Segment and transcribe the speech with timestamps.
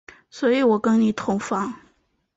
[0.31, 1.79] 所以我跟你同房吗？